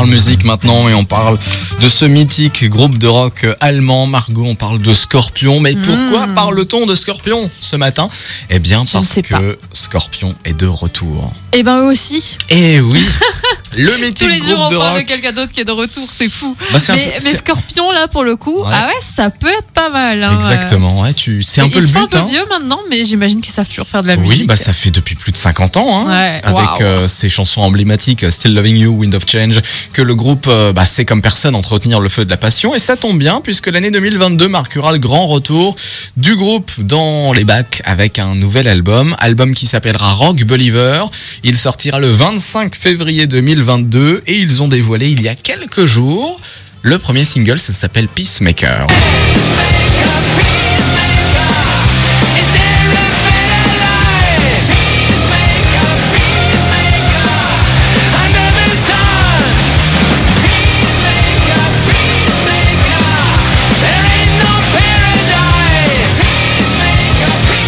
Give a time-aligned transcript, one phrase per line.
[0.00, 1.38] parle musique maintenant et on parle
[1.82, 4.06] de ce mythique groupe de rock allemand.
[4.06, 5.60] Margot, on parle de Scorpion.
[5.60, 6.34] Mais pourquoi Mmh.
[6.34, 8.08] parle-t-on de Scorpion ce matin?
[8.48, 9.40] Eh bien, Je parce pas.
[9.40, 11.34] que Scorpion est de retour.
[11.52, 12.38] Et ben eux aussi.
[12.48, 12.98] Eh oui
[13.76, 16.06] Le Tous mythique les jours, on de parle de quelqu'un d'autre qui est de retour,
[16.10, 16.56] c'est fou.
[16.72, 18.68] Bah, Mais, peu- mais c'est- Scorpion, là, pour le coup, Ouais.
[18.72, 20.22] ah ouais, ça peut être pas mal.
[20.24, 21.42] hein, Exactement, ouais, tu...
[21.44, 22.02] c'est un Ils peu le sont but.
[22.02, 22.26] un peu hein.
[22.28, 24.46] vieux maintenant, mais j'imagine qu'ils savent toujours faire de la Oui, musique.
[24.48, 26.82] bah ça fait depuis plus de 50 ans, hein, Ouais, avec waouh.
[26.82, 29.60] euh, ces chansons emblématiques euh, Still Loving You, Wind of Change,
[29.92, 32.74] que le groupe euh, bah, sait comme personne entretenir le feu de la passion.
[32.74, 35.76] Et ça tombe bien, puisque l'année 2022 marquera le grand retour
[36.16, 41.04] du groupe dans les bacs avec un nouvel album, album qui s'appellera Rock Believer.
[41.44, 43.59] Il sortira le 25 février 2022
[44.26, 46.40] et ils ont dévoilé il y a quelques jours
[46.82, 48.86] le premier single, ça s'appelle Peacemaker.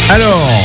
[0.09, 0.62] Alors,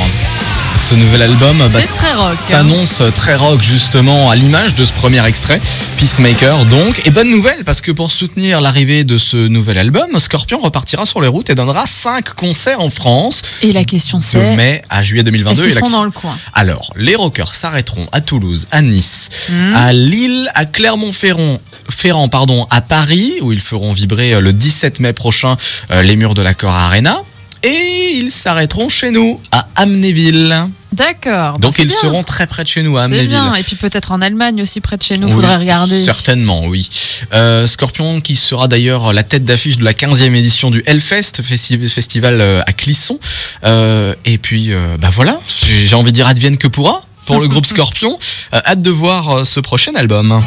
[0.90, 2.32] ce nouvel album bah, très hein.
[2.32, 5.60] s'annonce très rock justement à l'image de ce premier extrait,
[5.98, 7.06] Peacemaker donc.
[7.06, 11.20] Et bonne nouvelle parce que pour soutenir l'arrivée de ce nouvel album, Scorpion repartira sur
[11.20, 14.56] les routes et donnera 5 concerts en France Et la question de c'est.
[14.56, 15.62] mai à juillet Est-ce 2022.
[15.64, 16.38] qu'ils Et la- sont dans le coin?
[16.54, 19.74] Alors, les rockers s'arrêteront à Toulouse, à Nice, Hmm.
[19.76, 25.00] à Lille, à Clermont-Ferrand, Ferrand, pardon, à Paris, où ils feront vibrer euh, le 17
[25.00, 25.58] mai prochain
[25.92, 27.18] euh, les murs de la Cora Arena.
[27.64, 30.67] Et ils s'arrêteront chez nous, à Amnéville.
[30.92, 31.53] D'accord.
[31.53, 31.95] bah, Donc ils bien.
[32.02, 33.28] seront très près de chez nous, à C'est Amnéville.
[33.30, 33.53] bien.
[33.53, 36.03] Et puis peut-être en Allemagne aussi, près de chez nous, Oui, faudrait regarder.
[36.03, 36.89] Certainement, oui.
[37.33, 41.88] Euh, Scorpion qui sera d'ailleurs la tête d'affiche de la 15e édition du Hellfest, festi-
[41.88, 43.20] festival euh, à Clisson.
[43.64, 47.48] Euh, et puis, euh, bah voilà, j'ai envie de dire advienne que pourra pour le
[47.48, 48.17] groupe Scorpion.
[48.53, 50.42] Euh, hâte de voir ce prochain album.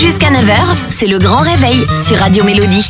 [0.00, 2.84] Jusqu'à 9h, c'est le grand réveil sur Radio Mélodie.